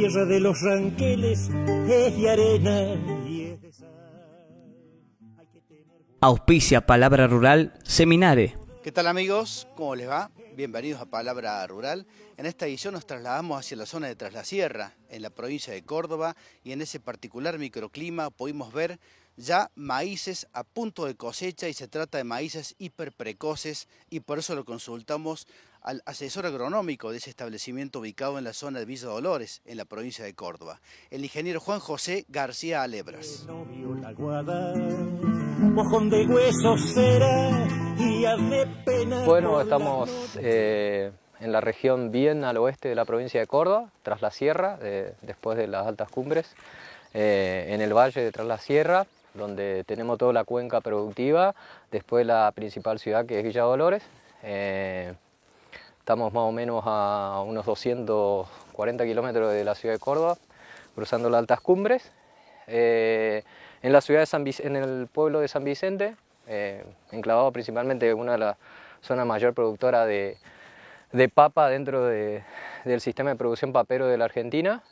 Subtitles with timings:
[0.00, 2.94] tierra de los ranqueles es de arena
[3.28, 3.90] y es de sal.
[6.22, 8.56] Auspicia Palabra Rural Seminare.
[8.82, 9.68] ¿Qué tal amigos?
[9.76, 10.30] ¿Cómo les va?
[10.56, 12.06] Bienvenidos a Palabra Rural.
[12.38, 16.34] En esta edición nos trasladamos hacia la zona de Traslasierra, en la provincia de Córdoba,
[16.64, 18.98] y en ese particular microclima pudimos ver
[19.36, 24.54] ya maíces a punto de cosecha y se trata de maíces hiperprecoces y por eso
[24.54, 25.46] lo consultamos
[25.82, 29.84] al asesor agronómico de ese establecimiento ubicado en la zona de Villa Dolores, en la
[29.84, 33.46] provincia de Córdoba, el ingeniero Juan José García Alebras.
[39.24, 44.20] Bueno, estamos eh, en la región bien al oeste de la provincia de Córdoba, tras
[44.20, 44.78] la sierra,
[45.22, 46.54] después de las altas cumbres,
[47.14, 51.54] eh, en el valle de tras la sierra, donde tenemos toda la cuenca productiva,
[51.90, 54.02] después la principal ciudad que es Villa Dolores.
[54.42, 55.14] Eh,
[55.98, 60.36] estamos más o menos a unos 240 kilómetros de la ciudad de Córdoba,
[60.94, 62.12] cruzando las altas cumbres.
[62.66, 63.42] Eh,
[63.82, 68.18] en la ciudad de San en el pueblo de San Vicente, eh, enclavado principalmente en
[68.18, 68.56] una de las
[69.00, 70.36] zonas mayor productora de,
[71.32, 74.82] papa dentro del sistema de producción papero de la Argentina,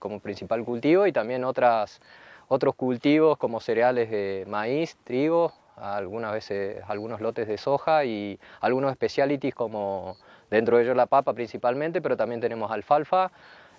[0.00, 2.00] como principal cultivo, y también otras
[2.48, 8.92] otros cultivos como cereales de maíz, trigo, algunas veces algunos lotes de soja y algunos
[8.94, 10.16] specialities como
[10.50, 13.30] dentro de ellos la papa principalmente, pero también tenemos alfalfa,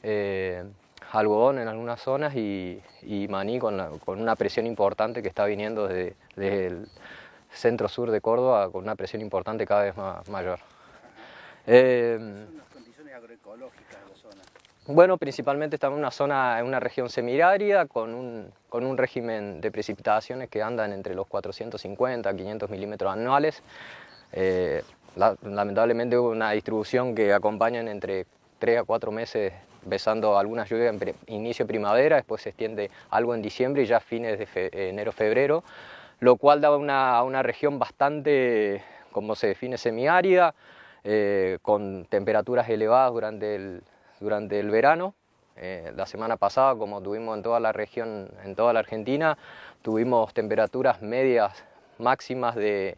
[0.01, 0.63] eh,
[1.11, 2.81] algodón en algunas zonas y,
[3.29, 6.87] maní con, una presión importante que está viniendo desde, el
[7.51, 9.93] centro sur de Córdoba con una presión importante cada vez
[10.29, 10.59] mayor.
[11.67, 12.17] Eh,
[12.57, 14.41] las condiciones agroecológicas de la zona?
[14.85, 19.61] Bueno, principalmente estamos en una zona, en una región semiárida con un, con un régimen
[19.61, 23.63] de precipitaciones que andan entre los 450 a 500 milímetros anuales.
[24.33, 24.83] Eh,
[25.15, 28.25] lamentablemente hubo una distribución que acompañan entre
[28.59, 33.33] 3 a 4 meses besando algunas lluvias en inicio de primavera, después se extiende algo
[33.35, 35.63] en diciembre y ya fines de enero-febrero,
[36.19, 38.83] lo cual da una, una región bastante,
[39.13, 40.53] como se define, semiárida,
[41.05, 43.83] eh, con temperaturas elevadas durante el,
[44.23, 45.13] durante el verano.
[45.55, 49.37] Eh, la semana pasada, como tuvimos en toda la región, en toda la Argentina,
[49.83, 51.63] tuvimos temperaturas medias
[51.99, 52.97] máximas de,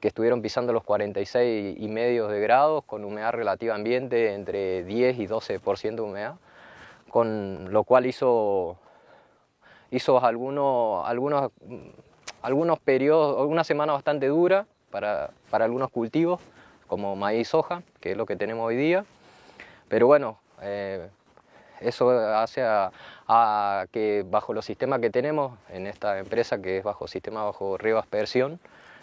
[0.00, 5.18] que estuvieron pisando los 46 y medio de grados, con humedad relativa ambiente entre 10
[5.18, 6.36] y 12% de humedad,
[7.10, 8.78] con lo cual hizo,
[9.90, 11.50] hizo algunos, algunos,
[12.40, 16.40] algunos periodos, una semana bastante dura para, para algunos cultivos,
[16.86, 19.04] como maíz y soja, que es lo que tenemos hoy día.
[19.88, 21.08] Pero bueno, eh,
[21.80, 27.08] eso hace a, que bajo los sistemas que tenemos en esta empresa, que es bajo
[27.08, 28.60] sistema bajo río aspersión,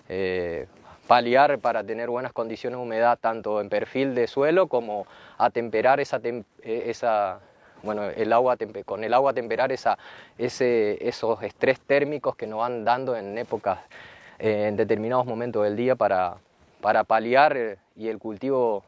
[0.09, 0.68] eh,
[1.07, 5.07] paliar para tener buenas condiciones de humedad tanto en perfil de suelo como
[5.38, 7.40] atemperar esa, eh, esa
[7.84, 9.97] bueno, el agua, con el agua temperar esa,
[10.38, 13.79] esos estrés térmicos que nos van dando en épocas,
[14.39, 16.38] en determinados momentos del día para,
[16.81, 18.84] para paliar y el cultivo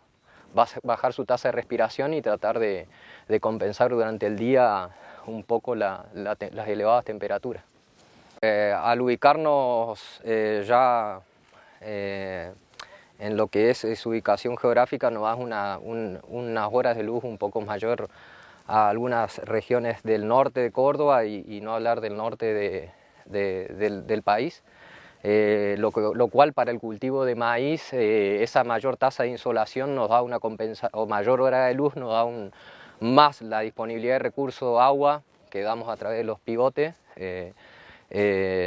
[0.53, 2.87] bajar su tasa de respiración y tratar de,
[3.39, 4.89] compensar durante el día
[5.25, 6.05] un poco las
[6.67, 7.63] elevadas temperaturas.
[8.41, 11.19] Eh, al ubicarnos eh, ya
[11.81, 12.53] eh,
[13.19, 17.59] en lo que es, su ubicación geográfica nos da unas horas de luz un poco
[17.59, 18.07] mayor
[18.65, 22.93] a algunas regiones del norte de Córdoba y, no hablar del norte
[23.25, 24.63] del país.
[25.22, 30.09] Eh, lo, cual para el cultivo de maíz eh, esa mayor tasa de insolación nos
[30.09, 32.53] da una compensa o mayor hora de luz nos da un,
[33.02, 37.52] más la disponibilidad de recursos agua que damos a través de los pivotes eh,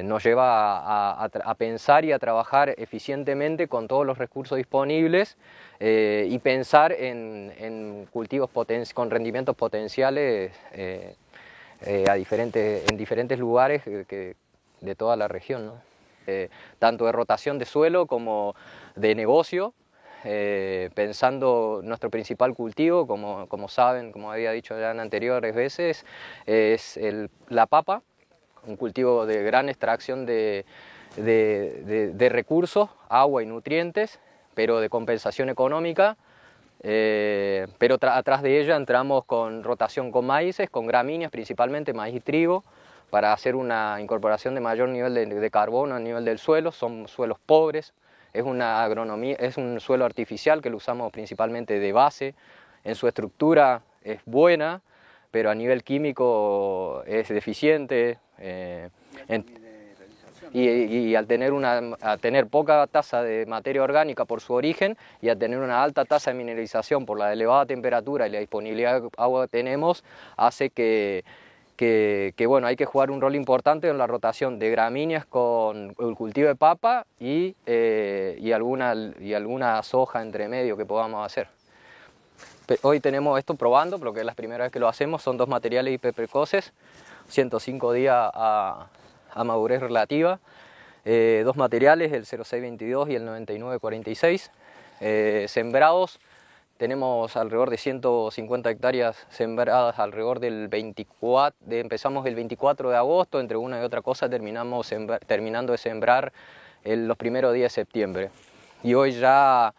[0.05, 5.39] nos lleva a, pensar y a trabajar eficientemente con todos los recursos disponibles
[5.81, 8.51] y pensar en, cultivos
[8.95, 10.53] con rendimientos potenciales
[12.09, 15.67] a diferentes, en diferentes lugares de toda la región.
[15.67, 15.91] ¿no?
[16.27, 18.54] Eh, tanto de rotación de suelo como
[18.97, 19.74] de negocio,
[20.24, 26.07] eh, pensando nuestro principal cultivo, como, como, saben, como había dicho ya en anteriores veces,
[26.47, 26.98] es
[27.48, 28.03] la papa,
[28.66, 30.65] un cultivo de gran extracción de,
[31.16, 34.21] de, recursos, agua y nutrientes,
[34.54, 36.16] pero de compensación económica,
[36.83, 42.21] eh, pero atrás de ella entramos con rotación con maíces, con gramíneas, principalmente maíz y
[42.21, 42.65] trigo,
[43.12, 47.38] para hacer una incorporación de mayor nivel de, carbono a nivel del suelo, son suelos
[47.44, 47.92] pobres,
[48.32, 52.34] es una agronomía, es un suelo artificial que lo usamos principalmente de base,
[52.84, 54.80] en su estructura es buena,
[55.30, 58.18] pero a nivel químico es deficiente.
[58.38, 58.88] Eh,
[60.54, 65.28] y, al tener, una, a tener poca tasa de materia orgánica por su origen y
[65.28, 69.09] a tener una alta tasa de mineralización por la elevada temperatura y la disponibilidad de
[69.18, 70.03] agua que tenemos,
[70.36, 71.24] hace que,
[71.77, 76.15] que, bueno, hay que jugar un rol importante en la rotación de gramíneas con el
[76.15, 81.48] cultivo de papa y, eh, y, alguna, y alguna soja entre medio que podamos hacer.
[82.83, 85.92] Hoy tenemos esto probando, porque es la primera vez que lo hacemos, son dos materiales
[85.95, 86.72] hiperprecoces,
[87.28, 88.86] 105 días a,
[89.34, 90.39] a madurez relativa.
[91.04, 94.51] Eh, dos materiales, el 0622 y el 9946.
[95.01, 96.21] Eh, sembrados,
[96.83, 103.57] tenemos alrededor de 150 hectáreas sembradas alrededor del 24, empezamos el 24 de agosto, entre
[103.57, 104.93] una y otra cosa terminamos
[105.29, 106.33] terminando de sembrar
[106.84, 108.31] los primeros días de septiembre.
[108.83, 109.73] Y hoy ya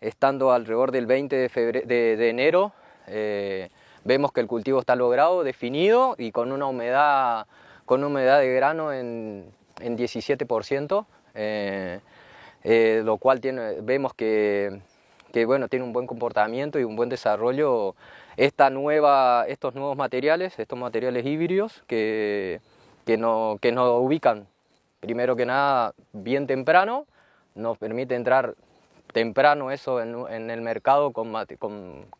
[0.00, 1.82] estando alrededor del 20 de,
[2.16, 2.72] de, enero,
[3.08, 3.68] eh,
[4.04, 7.48] vemos que el cultivo está logrado, definido y con una humedad
[7.84, 11.04] con humedad de grano en, en 17%,
[11.34, 11.98] eh,
[12.62, 13.40] eh, lo cual
[13.82, 14.80] vemos que,
[15.34, 17.96] que, bueno, tiene un buen comportamiento y un buen desarrollo
[18.36, 22.60] esta nueva, estos nuevos materiales, estos materiales híbridos que,
[23.04, 24.46] que, no, que nos ubican.
[25.00, 27.08] Primero que nada bien temprano,
[27.56, 28.54] nos permite entrar
[29.14, 31.32] temprano eso en, el mercado con,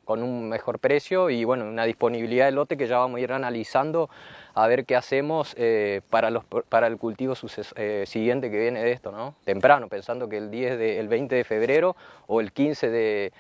[0.04, 3.32] con, un mejor precio y bueno, una disponibilidad de lote que ya vamos a ir
[3.32, 4.08] analizando
[4.54, 7.34] a ver qué hacemos eh, para, los, para el cultivo
[7.74, 9.34] eh, siguiente que viene de esto, ¿no?
[9.44, 11.96] Temprano, pensando que el, 10 de, el 20 de febrero
[12.28, 13.32] o el 15 de,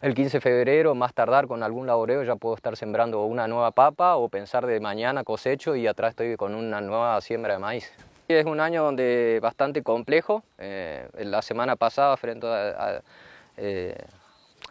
[0.00, 3.72] el 15 de febrero, más tardar con algún laboreo, ya puedo estar sembrando una nueva
[3.72, 7.92] papa o pensar de mañana cosecho y atrás estoy con una nueva siembra de maíz.
[8.28, 10.42] Es un año donde bastante complejo.
[10.58, 13.02] Eh, la semana pasada, frente a,
[13.56, 13.96] eh,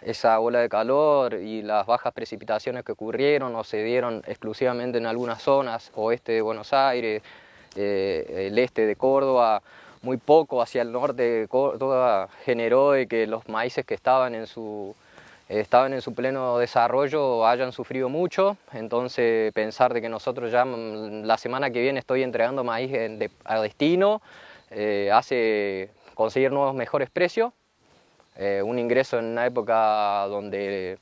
[0.01, 5.06] esa ola de calor y las bajas precipitaciones que ocurrieron o se dieron exclusivamente en
[5.06, 7.21] algunas zonas, oeste de Buenos Aires,
[7.75, 9.62] eh, el este de Córdoba,
[10.01, 14.47] muy poco hacia el norte de Córdoba, generó de que los maíces que estaban en
[14.47, 14.95] su
[15.59, 21.24] estaban en su pleno desarrollo hayan sufrido mucho, entonces pensar de que nosotros ya mm,
[21.25, 22.92] la semana que viene estoy entregando maíz
[23.44, 24.21] a destino,
[24.69, 27.51] eh, hace conseguir nuevos mejores precios,
[28.38, 30.98] eh, un ingreso en una época donde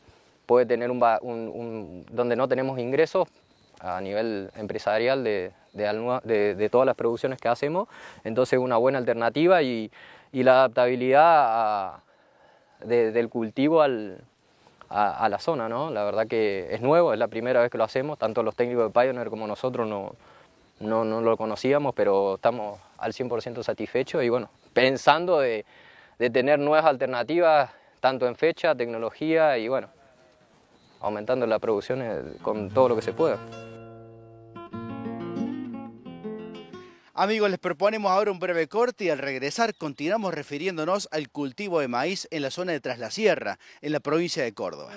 [0.48, 3.28] puede tener un, donde no tenemos ingresos
[3.80, 7.88] a nivel empresarial de, de, todas las producciones que hacemos,
[8.24, 9.92] entonces una buena alternativa y,
[10.32, 12.04] la adaptabilidad
[12.86, 14.24] del cultivo al,
[14.90, 15.92] a, la zona, ¿no?
[15.92, 18.92] La verdad que es nuevo, es la primera vez que lo hacemos, tanto los técnicos
[18.92, 20.16] de Pioneer como nosotros no,
[20.80, 25.66] no, no lo conocíamos, pero estamos al 100% satisfechos y bueno, pensando de,
[26.18, 27.70] de tener nuevas alternativas,
[28.00, 29.90] tanto en fecha, tecnología y bueno,
[31.02, 33.38] aumentando la producción eh, con todo lo que se pueda.
[37.22, 41.90] Amigos, les proponemos ahora un breve corte y al regresar continuamos refiriéndonos al cultivo de
[41.90, 44.94] maíz en la zona de Tras la Sierra, en la provincia de Córdoba.